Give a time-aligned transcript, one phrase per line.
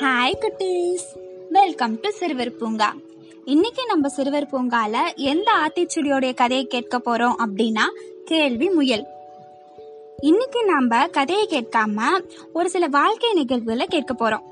[0.00, 1.18] Hi குட்டீஸ்.
[1.50, 2.94] Welcome to சிறுவர் பூங்கா
[3.44, 7.82] இன்னைக்கு நம்ம சிறுவர் பூங்கால எந்த ஆத்திச்சுடியோடைய கதையை கேட்க போறோம் அப்படின்னா
[8.24, 9.06] கேள்வி முயல்.
[10.20, 12.00] இன்னைக்கு நம்ம கதையை கேட்காம
[12.52, 14.42] ஒரு சில வாழ்க்கை நிகழ்வுகளை கேட்க போறோம்.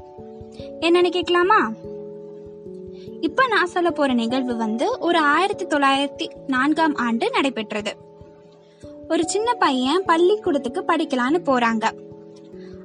[0.80, 1.72] என்னன்னு கேட்கலாமா?
[3.20, 7.96] இப்ப நான் சொல்ல போற நிகழ்வு வந்து ஒரு ஆயிரத்தி தொள்ளாயிரத்தி நான்காம் ஆண்டு நடைபெற்றது.
[9.08, 12.10] ஒரு சின்ன பையன் பள்ளிக்கூடத்துக்கு படிக்கலான்னு போறாங்க.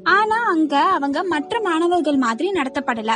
[0.07, 3.11] ஆனா அங்க அவங்க மற்ற மாணவர்கள் மாதிரி நடத்தப்படல.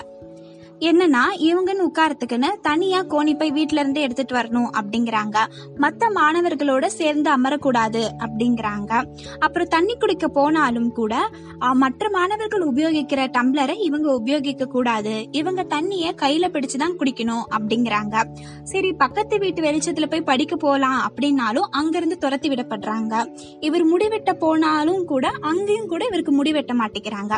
[0.81, 5.38] என்னன்னா இவங்கன்னு உட்காரத்துக்குன்னு தனியா கோணிப்பை வீட்ல இருந்து எடுத்துட்டு வரணும் அப்படிங்கிறாங்க.
[5.77, 8.91] மத்த மாணவர்களோட சேர்ந்து அமரக்கூடாது அப்படிங்கிறாங்க.
[9.40, 11.30] அப்புறம் தண்ணி குடிக்க போனாலும் கூட
[11.73, 15.13] மற்ற மாணவர்கள் உபயோகிக்கிற டம்ளரை இவங்க உபயோகிக்க கூடாது.
[15.31, 18.16] இவங்க தண்ணிய கையில பிடிச்சுதான் குடிக்கணும் அப்படிங்கிறாங்க.
[18.63, 23.13] சரி பக்கத்து வீட்டு வெளிச்சத்துல போய் படிக்க போலாம் அப்படின்னாலும் அங்கிருந்து துரத்தி விடப்படுறாங்க.
[23.59, 27.34] இவர் முடிவெட்ட போனாலும் கூட அங்கேயும் கூட இவருக்கு முடிவெட்ட மாட்டேங்கிறாங்க.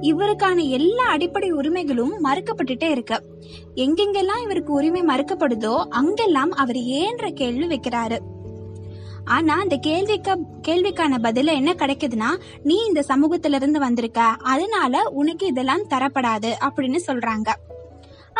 [0.00, 3.22] இவருக்கான எல்லா அடிப்படை உரிமைகளும் மறுக்கப்பட்டுட்டே இருக்கு.
[3.74, 8.18] எங்கெங்கெல்லாம் இவருக்கு உரிமை மறுக்கப்படுதோ அங்கெல்லாம் அவர் ஏன்ற கேள்வி வைக்கிறாரு.
[9.24, 15.88] ஆனா அந்த கேள்விக்கு கேள்விக்கான பதில என்ன கிடைக்குதுன்னா நீ இந்த சமூகத்துல இருந்து வந்திருக்க அதனால உனக்கு இதெல்லாம்
[15.88, 17.50] தரப்படாது அப்படின்னு சொல்றாங்க.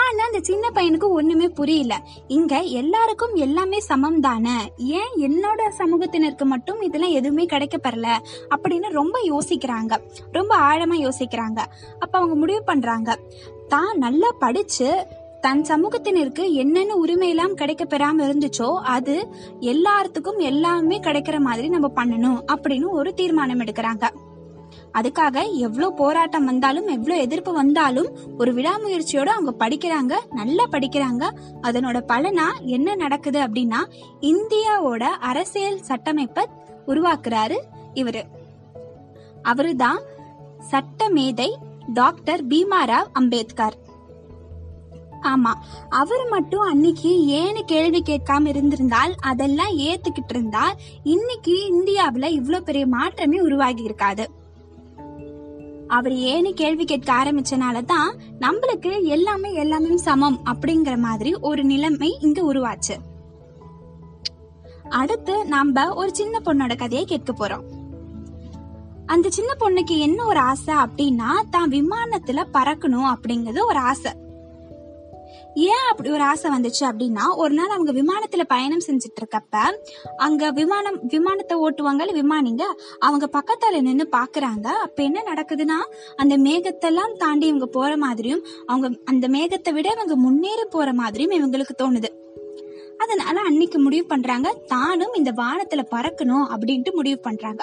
[0.03, 1.95] ஆனா அந்த சின்ன பையனுக்கு ஒண்ணுமே புரியல.
[2.29, 8.09] இங்க எல்லாருக்கும் எல்லாமே சமம் தானே ஏன் என்னோட சமூகத்தினருக்கு மட்டும் இதெல்லாம் எதுவுமே கிடைக்கப்பெறல
[8.57, 9.95] அப்படின்னு ரொம்ப யோசிக்கிறாங்க.
[10.33, 11.61] ரொம்ப ஆழமா யோசிக்கிறாங்க.
[11.99, 13.19] அப்ப அவங்க முடிவு பண்றாங்க.
[13.69, 15.07] தான் நல்லா படிச்சு
[15.41, 19.15] தன் சமூகத்தினருக்கு என்னென்ன உரிமை எல்லாம் கிடைக்க பெறாம இருந்துச்சோ அது
[19.61, 24.07] எல்லாத்துக்கும் எல்லாமே கிடைக்கிற மாதிரி நம்ம பண்ணணும் அப்படின்னு ஒரு தீர்மானம் எடுக்கிறாங்க.
[25.01, 31.31] அதுக்காக எவ்வளவு போராட்டம் வந்தாலும் எவ்வளவு எதிர்ப்பு வந்தாலும் ஒரு விடாமுயற்சியோட அவங்க படிக்கிறாங்க நல்லா படிக்கிறாங்க.
[31.63, 33.81] அதனோட பலனா என்ன நடக்குது அப்படின்னா
[34.21, 36.45] இந்தியாவோட அரசியல் சட்டமைப்பை
[36.87, 37.59] உருவாக்குறாரு
[37.95, 38.23] இவரு.
[39.43, 40.01] அவருதான்
[40.61, 41.59] சட்ட மேதை
[41.93, 43.77] டாக்டர் பீமாராவ் அம்பேத்கர்.
[45.23, 45.53] ஆமா
[45.89, 50.75] அவர் மட்டும் அன்னைக்கு ஏன்னு கேள்வி கேட்காம இருந்திருந்தால் அதெல்லாம் ஏத்துக்கிட்டு இருந்தால்
[51.05, 54.31] இன்னைக்கு இந்தியாவில இவ்வளவு பெரிய மாற்றமே உருவாகி இருக்காது.
[55.89, 62.53] அவர் ஏன்னு கேள்வி கேட்க ஆரம்பிச்சனால தான் நம்மளுக்கு எல்லாமே எல்லாமே சமம் அப்படிங்கிற மாதிரி ஒரு நிலைமை இங்க
[62.53, 62.97] உருவாச்சு.
[64.89, 67.65] அடுத்து நாம ஒரு சின்ன பொண்ணோட கதையை கேட்க போறோம்.
[69.07, 74.13] அந்த சின்ன பொண்ணுக்கு என்ன ஒரு ஆசை அப்படின்னா தான் விமானத்துல பறக்கணும் அப்படிங்கிறது ஒரு ஆசை.
[75.67, 79.57] ஏன் அப்படி ஒரு ஆசை வந்துச்சு அப்படின்னா ஒரு நாள் அவங்க விமானத்துல பயணம் செஞ்சுட்டு இருக்கப்ப
[80.17, 82.65] அங்க விமானம் விமானத்தை ஓட்டுவாங்கல்ல விமானிங்க
[82.99, 84.67] அவங்க பக்கத்துல நின்னு பாக்குறாங்க.
[84.67, 85.79] அப்ப என்ன நடக்குதுன்னா
[86.17, 91.75] அந்த மேகத்தெல்லாம் தாண்டி இவங்க போற மாதிரியும் அவங்க அந்த மேகத்தை விட இவங்க முன்னேறி போற மாதிரியும் இவங்களுக்கு
[91.83, 92.11] தோணுது.
[92.99, 97.63] அதனால அன்னைக்கு முடிவு பண்றாங்க தானும் இந்த வானத்துல பறக்கணும் அப்படின்ட்டு முடிவு பண்றாங்க.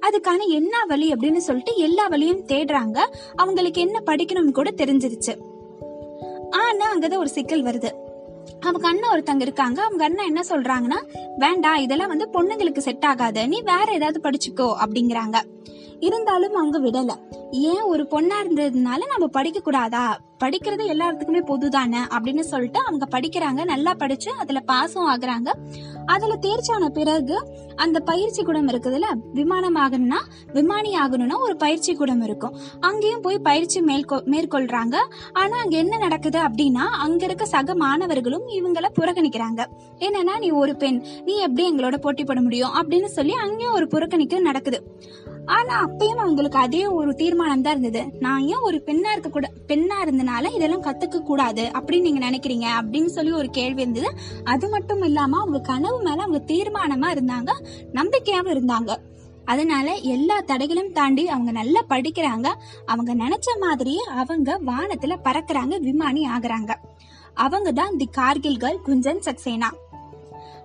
[0.00, 2.98] அதுக்கான என்ன வழி அப்படின்னு சொல்லிட்டு எல்லா வழியும் தேடுறாங்க.
[3.36, 5.34] அவங்களுக்கு என்ன படிக்கணும்னு கூட தெரிஞ்சிருச்சு.
[6.50, 7.90] ஆனா அங்கதான் ஒரு சிக்கல் வருது.
[8.60, 9.82] அவங்க அண்ணன் ஒருத்தங்க இருக்காங்க.
[9.82, 11.02] அவங்க அண்ணன் என்ன சொல்றாங்கன்னா
[11.36, 13.48] வேண்டாம் இதெல்லாம் வந்து பொண்ணுங்களுக்கு செட் ஆகாது.
[13.48, 15.40] நீ வேற ஏதாவது படிச்சுக்கோ அப்படிங்கிறாங்க.
[16.00, 17.14] இருந்தாலும் அவங்க விடல.
[17.50, 20.20] ஏன் ஒரு பொண்ணா இருந்ததுனால நம்ம படிக்க கூடாதா?
[20.44, 21.98] படிக்கிறது எல்லாத்துக்குமே பொதுதானே?
[21.98, 25.52] அப்படின்னு சொல்லிட்டு அவங்க படிக்கிறாங்க நல்லா படிச்சு அதுல பாஸும் ஆகுறாங்க.
[26.06, 30.16] அதுல தேர்ச்சி ஆன பிறகு அந்த பயிற்சி கூடம் இருக்குதுல்ல விமானம் ஆகணும்னா
[30.52, 32.56] விமானி ஆகணும்னா ஒரு பயிற்சி கூடம் இருக்கும்.
[32.80, 34.96] அங்கேயும் போய் பயிற்சி மேற்கொ மேற்கொள்றாங்க.
[35.32, 39.66] ஆனா அங்க என்ன நடக்குது அப்படின்னா அங்க இருக்க சக மாணவர்களும் இவங்கள புறக்கணிக்கிறாங்க.
[39.98, 42.70] என்னன்னா நீ ஒரு பெண் நீ எப்படி எங்களோட போட்டி போட முடியும்?
[42.70, 44.98] அப்படின்னு சொல்லி அங்கேயும் ஒரு புறக்கணிக்க நடக்குது.
[45.56, 48.02] ஆனா அப்பயும் அவங்களுக்கு அதே ஒரு தீர்மானம் தான் இருந்தது.
[48.18, 53.06] நான் ஏன் ஒரு பெண்ணா இருக்க கூட பெண்ணா இருந்தனால இதெல்லாம் கத்துக்க கூடாது அப்படின்னு நீங்க நினைக்கிறீங்க அப்படின்னு
[53.06, 54.10] சொல்லி ஒரு கேள்வி இருந்தது.
[54.44, 57.50] அது மட்டும் இல்லாம அவங்க கனவு மேல அவங்க தீர்மானமா இருந்தாங்க.
[57.92, 58.94] நம்பிக்கையாவும் இருந்தாங்க.
[59.44, 62.48] அதனால எல்லா தடைகளும் தாண்டி அவங்க நல்லா படிக்கிறாங்க.
[62.86, 66.74] அவங்க நினைச்ச மாதிரியே அவங்க வானத்துல பறக்குறாங்க விமானி ஆகுறாங்க.
[67.34, 69.70] அவங்க தான் தி கார்கில் கேர்ள் குஞ்சன் சக்சேனா.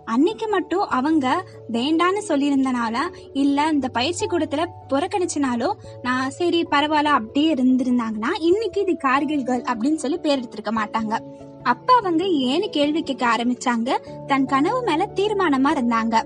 [0.05, 2.97] அன்னைக்கு மட்டும் அவங்க வேண்டான்னு சொல்லியிருந்தனால
[3.33, 9.95] இல்ல இந்த பயிற்சி கூடத்துல புறக்கணிச்சனாலோ நான் சரி பரவாயில்ல அப்படியே இருந்திருந்தாங்கன்னா இன்னைக்கு இது கார்கில் கேர்ள் அப்படின்னு
[9.95, 11.19] சொல்லி பேர் எடுத்திருக்க மாட்டாங்க.
[11.63, 13.97] அப்ப அவங்க ஏன்னு கேள்வி கேட்க ஆரம்பிச்சாங்க.
[14.27, 16.25] தன் கனவு மேல தீர்மானமா இருந்தாங்க.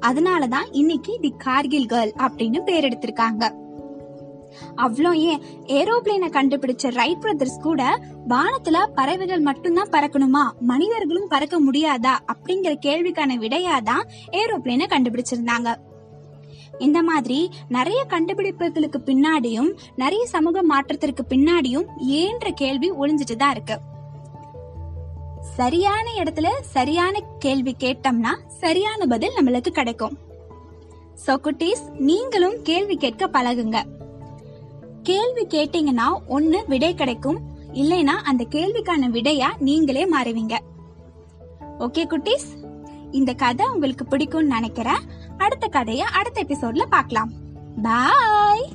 [0.00, 3.59] அதனாலதான் இன்னைக்கு தி கார்கில் கேர்ள் அப்படின்னு பேர் எடுத்திருக்காங்க.
[4.76, 7.98] அவ்வளோ ஏன் ஏரோப்ளேனை கண்டுபிடிச்ச ரைட் பிரதர்ஸ் கூட
[8.28, 10.44] வானத்துல பறவைகள் மட்டும்தான் பறக்கணுமா?
[10.60, 12.14] மனிதர்களும் பறக்க முடியாதா?
[12.32, 15.74] அப்படிங்கிற கேள்விக்கான விடையாதான் ஏரோப்ளேனை கண்டுபிடிச்சிருந்தாங்க.
[16.78, 23.78] இந்த மாதிரி நிறைய கண்டுபிடிப்புகளுக்கு பின்னாடியும் நிறைய சமூக மாற்றத்திற்கு பின்னாடியும் ஏன்ற கேள்வி ஒளிஞ்சிட்டு தான் இருக்கு.
[25.56, 30.18] சரியான இடத்துல சரியான கேள்வி கேட்டோம்னா சரியான பதில் நம்மளுக்கு கிடைக்கும்.
[31.26, 33.78] சோ குட்டீஸ் நீங்களும் கேள்வி கேட்க பழகுங்க.
[35.10, 37.40] கேள்வி கேட்டீங்கன்னா ஒண்ணு விடை கிடைக்கும்.
[37.72, 40.58] இல்லைனா அந்த கேள்விக்கான விடையா நீங்களே மாறுவீங்க.
[41.78, 42.48] ஓகே குட்டீஸ்?
[43.10, 45.00] இந்த கதை உங்களுக்கு பிடிக்கும்னு நினைக்கிறேன்.
[45.38, 47.30] அடுத்த கதையை அடுத்த எபிசோட்ல பார்க்கலாம்.
[47.82, 48.72] பாய்